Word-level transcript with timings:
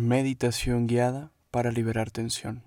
Meditación 0.00 0.86
guiada 0.86 1.30
para 1.50 1.70
liberar 1.70 2.10
tensión. 2.10 2.66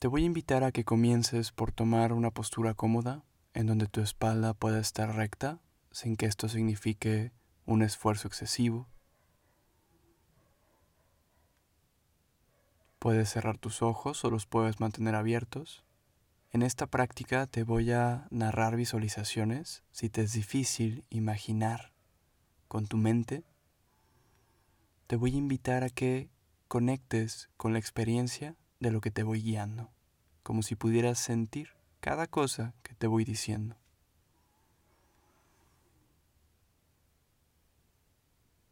Te 0.00 0.08
voy 0.08 0.24
a 0.24 0.26
invitar 0.26 0.64
a 0.64 0.72
que 0.72 0.82
comiences 0.82 1.52
por 1.52 1.70
tomar 1.70 2.12
una 2.12 2.32
postura 2.32 2.74
cómoda 2.74 3.22
en 3.54 3.68
donde 3.68 3.86
tu 3.86 4.00
espalda 4.00 4.54
pueda 4.54 4.80
estar 4.80 5.14
recta 5.14 5.60
sin 5.92 6.16
que 6.16 6.26
esto 6.26 6.48
signifique 6.48 7.30
un 7.64 7.82
esfuerzo 7.82 8.26
excesivo. 8.26 8.88
Puedes 12.98 13.28
cerrar 13.28 13.56
tus 13.56 13.82
ojos 13.82 14.24
o 14.24 14.30
los 14.30 14.46
puedes 14.46 14.80
mantener 14.80 15.14
abiertos. 15.14 15.84
En 16.50 16.62
esta 16.62 16.88
práctica 16.88 17.46
te 17.46 17.62
voy 17.62 17.92
a 17.92 18.26
narrar 18.30 18.74
visualizaciones 18.74 19.84
si 19.92 20.08
te 20.08 20.22
es 20.22 20.32
difícil 20.32 21.04
imaginar 21.08 21.92
con 22.66 22.88
tu 22.88 22.96
mente 22.96 23.44
te 25.12 25.16
voy 25.16 25.34
a 25.34 25.36
invitar 25.36 25.84
a 25.84 25.90
que 25.90 26.30
conectes 26.68 27.50
con 27.58 27.74
la 27.74 27.78
experiencia 27.78 28.56
de 28.80 28.90
lo 28.90 29.02
que 29.02 29.10
te 29.10 29.22
voy 29.22 29.42
guiando, 29.42 29.90
como 30.42 30.62
si 30.62 30.74
pudieras 30.74 31.18
sentir 31.18 31.68
cada 32.00 32.26
cosa 32.26 32.72
que 32.82 32.94
te 32.94 33.06
voy 33.06 33.26
diciendo. 33.26 33.76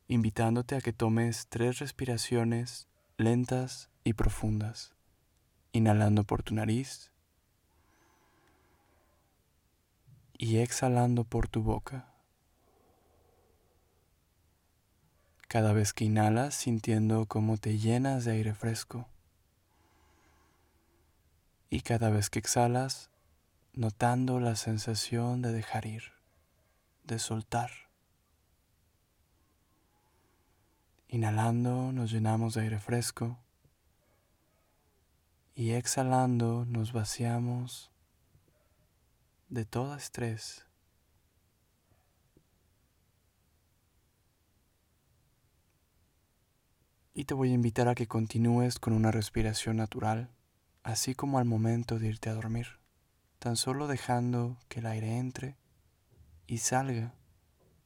Invitándote 0.09 0.77
a 0.77 0.80
que 0.80 0.95
tomes 0.95 1.47
tres 1.50 1.78
respiraciones 1.78 2.88
lentas 3.19 3.91
y 4.02 4.14
profundas, 4.14 4.95
inhalando 5.72 6.25
por 6.25 6.42
tu 6.42 6.55
nariz 6.55 7.12
y 10.38 10.56
exhalando 10.56 11.25
por 11.25 11.48
tu 11.48 11.62
boca. 11.62 12.09
Cada 15.50 15.72
vez 15.72 15.92
que 15.92 16.04
inhalas 16.04 16.54
sintiendo 16.54 17.27
cómo 17.27 17.56
te 17.56 17.77
llenas 17.77 18.24
de 18.24 18.30
aire 18.30 18.54
fresco. 18.54 19.08
Y 21.69 21.80
cada 21.80 22.08
vez 22.08 22.30
que 22.30 22.38
exhalas 22.38 23.11
notando 23.72 24.38
la 24.38 24.55
sensación 24.55 25.42
de 25.42 25.50
dejar 25.50 25.86
ir, 25.86 26.12
de 27.02 27.19
soltar. 27.19 27.72
Inhalando 31.08 31.91
nos 31.91 32.12
llenamos 32.12 32.55
de 32.55 32.60
aire 32.60 32.78
fresco. 32.78 33.36
Y 35.56 35.72
exhalando 35.72 36.64
nos 36.64 36.92
vaciamos 36.92 37.91
de 39.48 39.64
todo 39.64 39.97
estrés 39.97 40.69
y 47.20 47.26
te 47.26 47.34
voy 47.34 47.50
a 47.50 47.54
invitar 47.54 47.86
a 47.86 47.94
que 47.94 48.06
continúes 48.06 48.78
con 48.78 48.94
una 48.94 49.10
respiración 49.10 49.76
natural, 49.76 50.30
así 50.82 51.14
como 51.14 51.38
al 51.38 51.44
momento 51.44 51.98
de 51.98 52.08
irte 52.08 52.30
a 52.30 52.34
dormir, 52.34 52.78
tan 53.38 53.56
solo 53.56 53.88
dejando 53.88 54.56
que 54.70 54.80
el 54.80 54.86
aire 54.86 55.18
entre 55.18 55.58
y 56.46 56.56
salga 56.56 57.12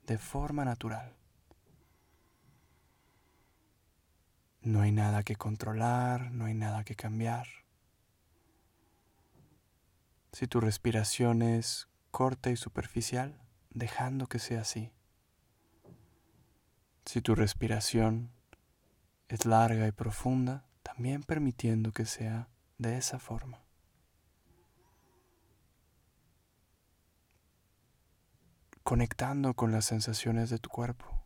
de 0.06 0.18
forma 0.18 0.64
natural. 0.64 1.16
No 4.60 4.82
hay 4.82 4.92
nada 4.92 5.24
que 5.24 5.34
controlar, 5.34 6.30
no 6.30 6.44
hay 6.44 6.54
nada 6.54 6.84
que 6.84 6.94
cambiar. 6.94 7.48
Si 10.30 10.46
tu 10.46 10.60
respiración 10.60 11.42
es 11.42 11.88
corta 12.12 12.50
y 12.50 12.56
superficial, 12.56 13.42
dejando 13.70 14.28
que 14.28 14.38
sea 14.38 14.60
así. 14.60 14.92
Si 17.04 17.20
tu 17.20 17.34
respiración 17.34 18.33
es 19.28 19.46
larga 19.46 19.86
y 19.86 19.92
profunda, 19.92 20.66
también 20.82 21.22
permitiendo 21.22 21.92
que 21.92 22.04
sea 22.04 22.48
de 22.78 22.96
esa 22.96 23.18
forma. 23.18 23.62
Conectando 28.82 29.54
con 29.54 29.72
las 29.72 29.86
sensaciones 29.86 30.50
de 30.50 30.58
tu 30.58 30.68
cuerpo, 30.68 31.24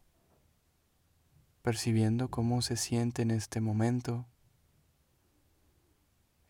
percibiendo 1.63 2.31
cómo 2.31 2.63
se 2.63 2.77
siente 2.77 3.23
en 3.23 3.33
este 3.33 3.61
momento, 3.61 4.27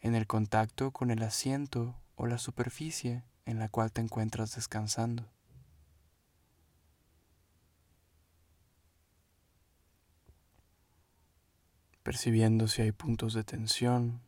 en 0.00 0.14
el 0.14 0.26
contacto 0.26 0.92
con 0.92 1.10
el 1.10 1.22
asiento 1.22 1.98
o 2.14 2.26
la 2.26 2.38
superficie 2.38 3.24
en 3.46 3.58
la 3.58 3.68
cual 3.68 3.90
te 3.90 4.02
encuentras 4.02 4.54
descansando. 4.54 5.30
Percibiendo 12.08 12.68
si 12.68 12.80
hay 12.80 12.90
puntos 12.90 13.34
de 13.34 13.44
tensión. 13.44 14.22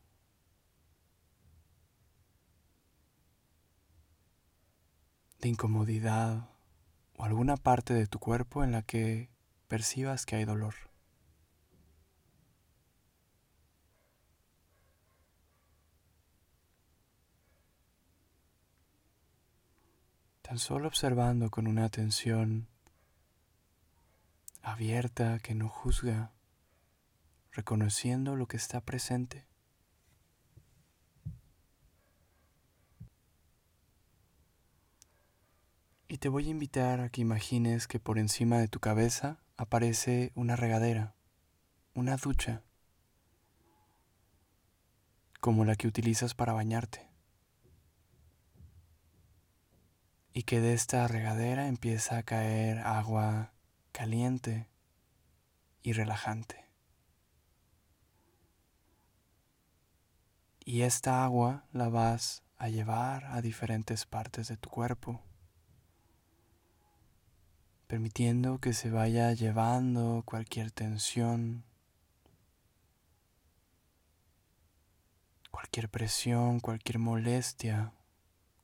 de 5.38 5.48
incomodidad 5.48 6.50
o 7.16 7.24
alguna 7.24 7.56
parte 7.56 7.94
de 7.94 8.06
tu 8.06 8.18
cuerpo 8.18 8.62
en 8.62 8.72
la 8.72 8.82
que 8.82 9.30
percibas 9.66 10.26
que 10.26 10.36
hay 10.36 10.44
dolor. 10.44 10.74
Tan 20.42 20.58
solo 20.58 20.86
observando 20.86 21.50
con 21.50 21.66
una 21.66 21.86
atención 21.86 22.68
abierta 24.60 25.38
que 25.38 25.54
no 25.54 25.70
juzga 25.70 26.32
reconociendo 27.52 28.36
lo 28.36 28.46
que 28.46 28.56
está 28.56 28.80
presente. 28.80 29.46
Y 36.08 36.18
te 36.18 36.28
voy 36.28 36.48
a 36.48 36.50
invitar 36.50 37.00
a 37.00 37.08
que 37.08 37.20
imagines 37.20 37.86
que 37.86 38.00
por 38.00 38.18
encima 38.18 38.58
de 38.58 38.66
tu 38.66 38.80
cabeza 38.80 39.38
aparece 39.56 40.32
una 40.34 40.56
regadera, 40.56 41.14
una 41.94 42.16
ducha, 42.16 42.64
como 45.40 45.64
la 45.64 45.76
que 45.76 45.86
utilizas 45.86 46.34
para 46.34 46.52
bañarte. 46.52 47.08
Y 50.32 50.42
que 50.42 50.60
de 50.60 50.74
esta 50.74 51.06
regadera 51.06 51.68
empieza 51.68 52.18
a 52.18 52.22
caer 52.22 52.78
agua 52.78 53.52
caliente 53.92 54.68
y 55.82 55.92
relajante. 55.92 56.59
Y 60.70 60.82
esta 60.82 61.24
agua 61.24 61.64
la 61.72 61.88
vas 61.88 62.44
a 62.56 62.68
llevar 62.68 63.24
a 63.24 63.40
diferentes 63.40 64.06
partes 64.06 64.46
de 64.46 64.56
tu 64.56 64.70
cuerpo, 64.70 65.20
permitiendo 67.88 68.60
que 68.60 68.72
se 68.72 68.88
vaya 68.88 69.32
llevando 69.32 70.22
cualquier 70.24 70.70
tensión, 70.70 71.64
cualquier 75.50 75.88
presión, 75.88 76.60
cualquier 76.60 77.00
molestia 77.00 77.92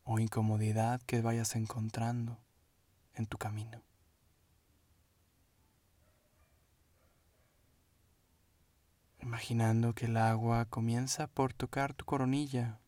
o 0.04 0.20
incomodidad 0.20 1.02
que 1.06 1.22
vayas 1.22 1.56
encontrando 1.56 2.38
en 3.16 3.26
tu 3.26 3.36
camino. 3.36 3.82
Imaginando 9.36 9.94
que 9.94 10.06
el 10.06 10.16
agua 10.16 10.64
comienza 10.64 11.26
por 11.26 11.52
tocar 11.52 11.92
tu 11.92 12.06
coronilla, 12.06 12.80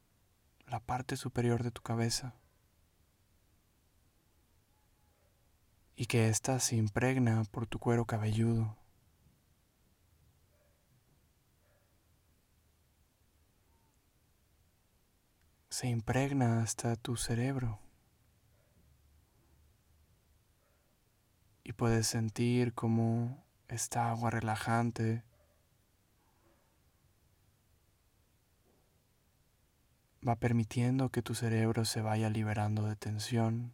la 0.66 0.80
parte 0.80 1.18
superior 1.18 1.62
de 1.62 1.70
tu 1.70 1.82
cabeza, 1.82 2.36
y 5.94 6.06
que 6.06 6.30
ésta 6.30 6.58
se 6.58 6.76
impregna 6.76 7.44
por 7.50 7.66
tu 7.66 7.78
cuero 7.78 8.06
cabelludo. 8.06 8.78
Se 15.68 15.86
impregna 15.88 16.62
hasta 16.62 16.96
tu 16.96 17.16
cerebro. 17.16 17.78
Y 21.62 21.74
puedes 21.74 22.06
sentir 22.06 22.72
como 22.72 23.44
esta 23.68 24.10
agua 24.10 24.30
relajante 24.30 25.27
va 30.26 30.36
permitiendo 30.36 31.10
que 31.10 31.22
tu 31.22 31.34
cerebro 31.34 31.84
se 31.84 32.00
vaya 32.00 32.30
liberando 32.30 32.86
de 32.86 32.96
tensión, 32.96 33.72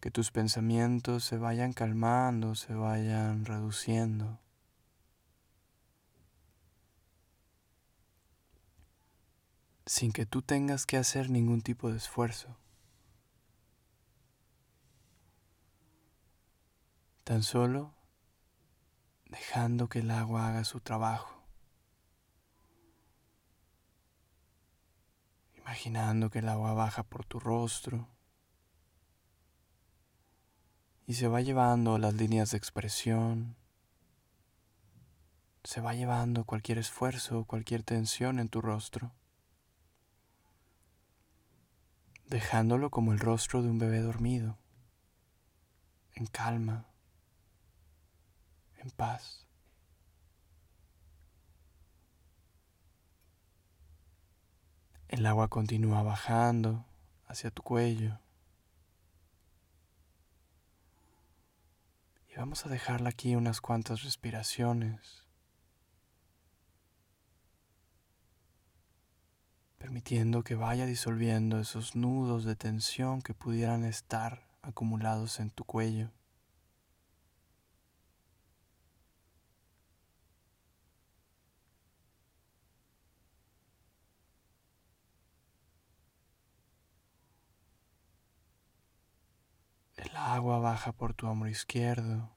que 0.00 0.10
tus 0.10 0.30
pensamientos 0.30 1.24
se 1.24 1.38
vayan 1.38 1.72
calmando, 1.72 2.54
se 2.54 2.74
vayan 2.74 3.44
reduciendo. 3.44 4.38
sin 9.88 10.12
que 10.12 10.26
tú 10.26 10.42
tengas 10.42 10.84
que 10.84 10.98
hacer 10.98 11.30
ningún 11.30 11.62
tipo 11.62 11.90
de 11.90 11.96
esfuerzo. 11.96 12.58
Tan 17.24 17.42
solo 17.42 17.94
dejando 19.30 19.88
que 19.88 20.00
el 20.00 20.10
agua 20.10 20.48
haga 20.48 20.64
su 20.64 20.80
trabajo. 20.80 21.37
Imaginando 25.68 26.30
que 26.30 26.38
el 26.38 26.48
agua 26.48 26.72
baja 26.72 27.02
por 27.02 27.26
tu 27.26 27.38
rostro. 27.38 28.08
Y 31.06 31.12
se 31.12 31.28
va 31.28 31.42
llevando 31.42 31.98
las 31.98 32.14
líneas 32.14 32.52
de 32.52 32.56
expresión, 32.56 33.54
se 35.64 35.82
va 35.82 35.92
llevando 35.92 36.46
cualquier 36.46 36.78
esfuerzo, 36.78 37.44
cualquier 37.44 37.82
tensión 37.82 38.38
en 38.38 38.48
tu 38.48 38.62
rostro, 38.62 39.12
dejándolo 42.30 42.88
como 42.88 43.12
el 43.12 43.18
rostro 43.18 43.60
de 43.62 43.68
un 43.68 43.78
bebé 43.78 44.00
dormido, 44.00 44.56
en 46.14 46.24
calma, 46.28 46.86
en 48.78 48.90
paz. 48.90 49.47
El 55.08 55.26
agua 55.26 55.48
continúa 55.48 56.02
bajando 56.02 56.84
hacia 57.26 57.50
tu 57.50 57.62
cuello. 57.62 58.18
Y 62.30 62.36
vamos 62.36 62.64
a 62.66 62.68
dejarla 62.68 63.08
aquí 63.10 63.34
unas 63.34 63.60
cuantas 63.60 64.02
respiraciones. 64.02 65.28
permitiendo 69.78 70.42
que 70.42 70.54
vaya 70.54 70.84
disolviendo 70.84 71.58
esos 71.58 71.96
nudos 71.96 72.44
de 72.44 72.56
tensión 72.56 73.22
que 73.22 73.32
pudieran 73.32 73.84
estar 73.84 74.42
acumulados 74.60 75.40
en 75.40 75.50
tu 75.50 75.64
cuello. 75.64 76.10
El 89.96 90.14
agua 90.16 90.57
baja 90.68 90.92
por 90.92 91.14
tu 91.14 91.26
hombro 91.26 91.48
izquierdo, 91.48 92.30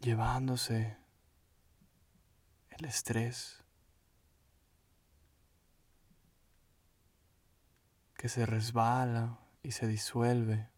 llevándose 0.00 0.96
el 2.70 2.84
estrés, 2.84 3.62
que 8.16 8.28
se 8.28 8.44
resbala 8.44 9.38
y 9.62 9.70
se 9.70 9.86
disuelve 9.86 10.68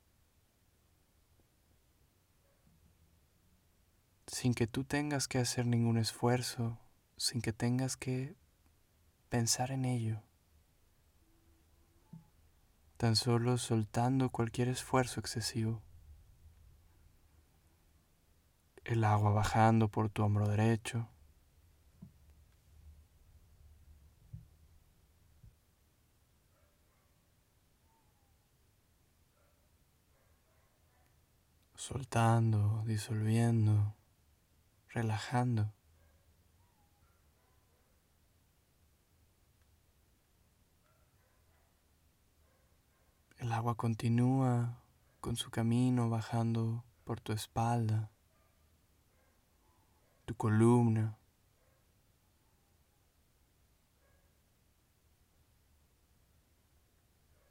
sin 4.27 4.53
que 4.53 4.67
tú 4.67 4.85
tengas 4.85 5.29
que 5.29 5.39
hacer 5.39 5.65
ningún 5.65 5.97
esfuerzo, 5.97 6.79
sin 7.17 7.41
que 7.41 7.55
tengas 7.55 7.97
que 7.97 8.37
pensar 9.31 9.71
en 9.71 9.87
ello 9.87 10.23
tan 12.97 13.17
solo 13.17 13.59
soltando 13.59 14.31
cualquier 14.31 14.69
esfuerzo 14.69 15.21
excesivo. 15.21 15.83
El 18.85 19.05
agua 19.05 19.33
bajando 19.33 19.89
por 19.89 20.11
tu 20.11 20.23
hombro 20.23 20.49
derecho. 20.49 21.09
Soltando, 31.75 32.83
disolviendo, 32.87 33.95
relajando. 34.89 35.73
Agua 43.55 43.77
continúa 43.77 44.83
con 45.21 45.37
su 45.37 45.51
camino 45.51 46.11
bajando 46.11 46.85
por 47.05 47.21
tu 47.21 47.33
espalda, 47.33 48.11
tu 50.25 50.35
columna. 50.35 51.17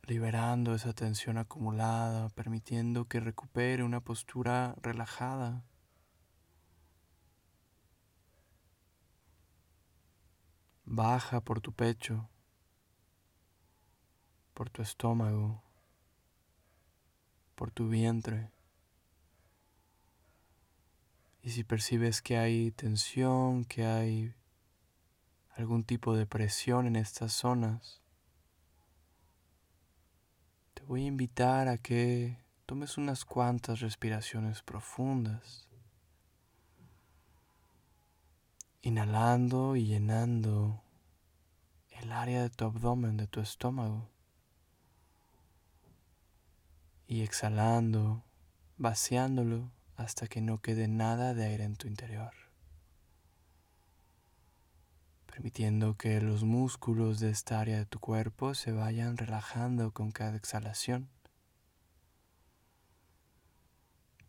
liberando 0.05 0.75
esa 0.75 0.91
tensión 0.91 1.37
acumulada, 1.37 2.27
permitiendo 2.29 3.05
que 3.05 3.21
recupere 3.21 3.83
una 3.83 4.01
postura 4.01 4.75
relajada. 4.81 5.63
Baja 10.83 11.39
por 11.39 11.61
tu 11.61 11.71
pecho, 11.71 12.29
por 14.53 14.69
tu 14.69 14.81
estómago, 14.81 15.63
por 17.63 17.71
tu 17.71 17.87
vientre. 17.87 18.51
Y 21.41 21.51
si 21.51 21.63
percibes 21.63 22.21
que 22.21 22.37
hay 22.37 22.71
tensión, 22.71 23.63
que 23.63 23.85
hay 23.85 24.35
algún 25.55 25.85
tipo 25.85 26.13
de 26.13 26.25
presión 26.25 26.87
en 26.87 26.97
estas 26.97 27.31
zonas, 27.31 28.01
te 30.73 30.83
voy 30.83 31.05
a 31.05 31.07
invitar 31.07 31.69
a 31.69 31.77
que 31.77 32.37
tomes 32.65 32.97
unas 32.97 33.23
cuantas 33.23 33.79
respiraciones 33.79 34.61
profundas, 34.61 35.69
inhalando 38.81 39.77
y 39.77 39.85
llenando 39.85 40.83
el 41.91 42.11
área 42.11 42.41
de 42.41 42.49
tu 42.49 42.65
abdomen, 42.65 43.15
de 43.15 43.27
tu 43.27 43.39
estómago 43.39 44.12
y 47.13 47.21
exhalando, 47.21 48.23
vaciándolo 48.79 49.71
hasta 49.97 50.27
que 50.27 50.41
no 50.41 50.61
quede 50.61 50.87
nada 50.87 51.35
de 51.35 51.45
aire 51.45 51.63
en 51.63 51.75
tu 51.75 51.87
interior, 51.87 52.33
permitiendo 55.27 55.95
que 55.95 56.19
los 56.21 56.43
músculos 56.43 57.19
de 57.19 57.29
esta 57.29 57.59
área 57.59 57.77
de 57.77 57.85
tu 57.85 57.99
cuerpo 57.99 58.55
se 58.55 58.71
vayan 58.71 59.17
relajando 59.17 59.91
con 59.91 60.11
cada 60.11 60.35
exhalación, 60.35 61.07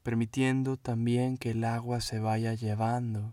permitiendo 0.02 0.76
también 0.76 1.38
que 1.38 1.52
el 1.52 1.64
agua 1.64 2.02
se 2.02 2.18
vaya 2.18 2.52
llevando 2.52 3.32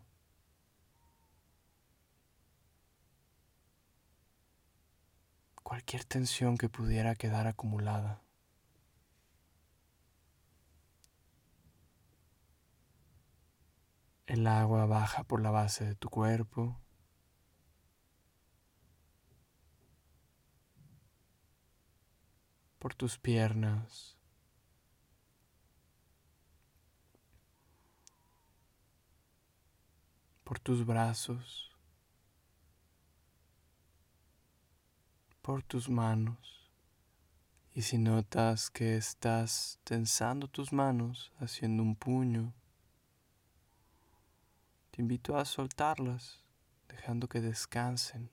cualquier 5.61 6.05
tensión 6.05 6.57
que 6.57 6.69
pudiera 6.69 7.15
quedar 7.15 7.47
acumulada. 7.47 8.20
El 14.31 14.47
agua 14.47 14.85
baja 14.85 15.25
por 15.25 15.41
la 15.41 15.51
base 15.51 15.83
de 15.83 15.93
tu 15.93 16.09
cuerpo. 16.09 16.79
por 22.79 22.95
tus 22.95 23.19
piernas, 23.19 24.17
por 30.43 30.59
tus 30.59 30.85
brazos, 30.85 31.69
por 35.41 35.61
tus 35.61 35.89
manos. 35.89 36.71
Y 37.75 37.83
si 37.83 37.97
notas 37.97 38.71
que 38.71 38.95
estás 38.95 39.79
tensando 39.83 40.47
tus 40.47 40.73
manos, 40.73 41.31
haciendo 41.37 41.83
un 41.83 41.95
puño, 41.95 42.55
te 44.91 45.01
invito 45.01 45.37
a 45.37 45.45
soltarlas, 45.45 46.43
dejando 46.89 47.29
que 47.29 47.39
descansen, 47.39 48.29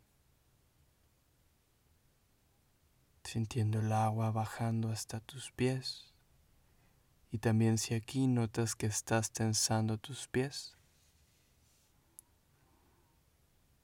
sintiendo 3.22 3.78
el 3.78 3.92
agua 3.92 4.32
bajando 4.32 4.90
hasta 4.90 5.20
tus 5.20 5.52
pies. 5.52 6.12
Y 7.30 7.38
también 7.38 7.78
si 7.78 7.94
aquí 7.94 8.26
notas 8.26 8.74
que 8.74 8.86
estás 8.86 9.30
tensando 9.30 9.98
tus 9.98 10.26
pies, 10.26 10.76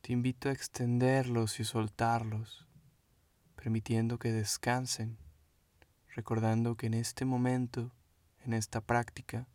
te 0.01 0.13
invito 0.13 0.49
a 0.49 0.53
extenderlos 0.53 1.61
y 1.61 1.65
soltarlos, 1.65 2.67
permitiendo 3.55 4.19
que 4.19 4.33
descansen, 4.33 5.17
recordando 6.09 6.77
que 6.77 6.87
en 6.87 6.95
este 6.95 7.25
momento, 7.25 7.93
en 8.45 8.53
esta 8.53 8.81
práctica, 8.81 9.47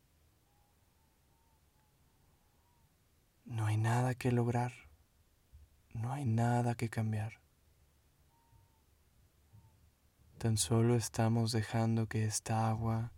No 3.50 3.66
hay 3.66 3.78
nada 3.78 4.14
que 4.14 4.32
lograr, 4.32 4.74
no 5.96 6.14
hay 6.14 6.24
nada 6.24 6.76
que 6.76 6.88
cambiar. 6.88 7.42
Tan 10.38 10.56
solo 10.56 10.96
estamos 10.96 11.52
dejando 11.52 12.06
que 12.06 12.26
esta 12.26 12.70
agua 12.70 13.12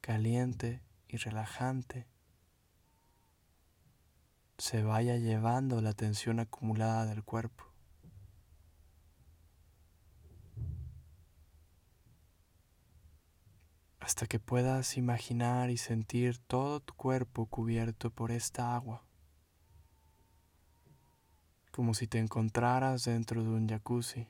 caliente 0.00 0.84
y 1.08 1.16
relajante 1.16 2.06
se 4.56 4.84
vaya 4.84 5.16
llevando 5.16 5.80
la 5.80 5.94
tensión 5.94 6.38
acumulada 6.38 7.06
del 7.06 7.24
cuerpo. 7.24 7.64
Hasta 13.98 14.28
que 14.28 14.38
puedas 14.38 14.96
imaginar 14.96 15.70
y 15.70 15.76
sentir 15.76 16.38
todo 16.38 16.78
tu 16.78 16.94
cuerpo 16.94 17.46
cubierto 17.46 18.10
por 18.10 18.30
esta 18.30 18.76
agua, 18.76 19.09
como 21.80 21.94
si 21.94 22.06
te 22.06 22.18
encontraras 22.18 23.04
dentro 23.04 23.42
de 23.42 23.48
un 23.48 23.66
jacuzzi. 23.66 24.28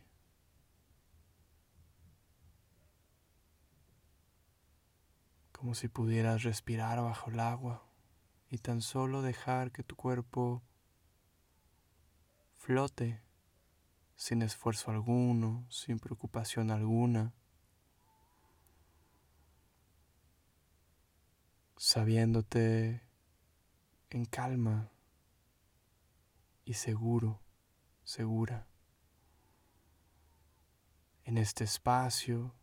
como 5.51 5.75
si 5.75 5.89
pudieras 5.89 6.45
respirar 6.45 7.01
bajo 7.03 7.29
el 7.29 7.41
agua 7.41 7.83
y 8.51 8.59
tan 8.59 8.83
solo 8.83 9.21
dejar 9.21 9.73
que 9.73 9.83
tu 9.83 9.97
cuerpo 9.97 10.63
flote 12.57 13.21
sin 14.15 14.43
esfuerzo 14.43 14.93
alguno, 14.93 15.67
sin 15.71 15.99
preocupación 15.99 16.71
alguna, 16.71 17.35
sabiéndote 21.77 23.03
en 24.11 24.25
calma 24.27 24.93
y 26.71 26.75
seguro, 26.75 27.43
segura. 28.05 28.69
En 31.25 31.37
este 31.37 31.65
espacio 31.65 32.55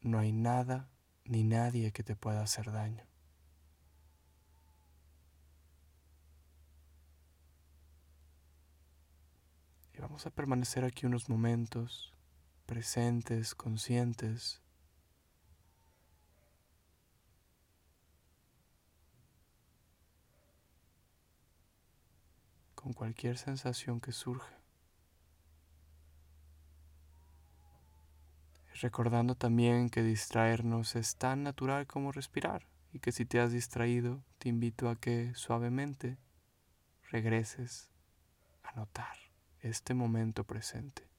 no 0.00 0.18
hay 0.18 0.32
nada 0.32 0.90
ni 1.24 1.44
nadie 1.44 1.92
que 1.92 2.02
te 2.02 2.16
pueda 2.16 2.42
hacer 2.42 2.72
daño. 2.72 3.06
Y 9.92 10.00
vamos 10.00 10.26
a 10.26 10.30
permanecer 10.30 10.82
aquí 10.84 11.06
unos 11.06 11.28
momentos 11.28 12.12
presentes, 12.66 13.54
conscientes. 13.54 14.63
Con 22.84 22.92
cualquier 22.92 23.38
sensación 23.38 23.98
que 23.98 24.12
surja. 24.12 24.58
recordando 28.82 29.36
también 29.36 29.88
que 29.88 30.02
distraernos 30.02 30.96
es 30.96 31.16
tan 31.16 31.44
natural 31.44 31.86
como 31.86 32.12
respirar 32.12 32.66
y 32.92 32.98
que 32.98 33.12
si 33.12 33.24
te 33.24 33.40
has 33.40 33.52
distraído 33.52 34.22
te 34.38 34.50
invito 34.50 34.90
a 34.90 34.96
que 34.96 35.32
suavemente 35.34 36.18
regreses 37.10 37.88
a 38.64 38.72
notar 38.72 39.16
este 39.60 39.94
momento 39.94 40.44
presente. 40.44 41.13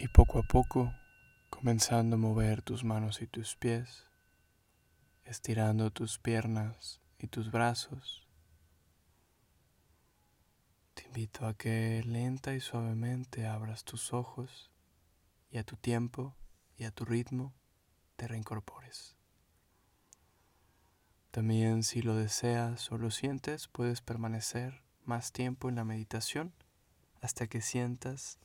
Y 0.00 0.06
poco 0.06 0.38
a 0.38 0.44
poco, 0.44 0.94
comenzando 1.50 2.14
a 2.14 2.18
mover 2.20 2.62
tus 2.62 2.84
manos 2.84 3.20
y 3.20 3.26
tus 3.26 3.56
pies, 3.56 4.06
estirando 5.24 5.90
tus 5.90 6.20
piernas 6.20 7.00
y 7.18 7.26
tus 7.26 7.50
brazos, 7.50 8.28
te 10.94 11.04
invito 11.04 11.48
a 11.48 11.54
que 11.54 12.00
lenta 12.06 12.54
y 12.54 12.60
suavemente 12.60 13.48
abras 13.48 13.82
tus 13.82 14.12
ojos 14.12 14.70
y 15.50 15.58
a 15.58 15.64
tu 15.64 15.74
tiempo 15.74 16.36
y 16.76 16.84
a 16.84 16.92
tu 16.92 17.04
ritmo 17.04 17.52
te 18.14 18.28
reincorpores. 18.28 19.16
También 21.32 21.82
si 21.82 22.02
lo 22.02 22.14
deseas 22.14 22.92
o 22.92 22.98
lo 22.98 23.10
sientes, 23.10 23.66
puedes 23.66 24.00
permanecer 24.00 24.80
más 25.04 25.32
tiempo 25.32 25.68
en 25.68 25.74
la 25.74 25.84
meditación 25.84 26.54
hasta 27.20 27.48
que 27.48 27.60
sientas 27.60 28.38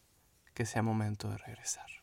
que 0.53 0.65
sea 0.65 0.81
momento 0.81 1.29
de 1.29 1.38
regresar. 1.38 1.93